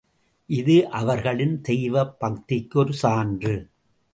[0.49, 3.55] இது அவர்களின் தெய்வ பக்திக்கு ஒரு சான்று.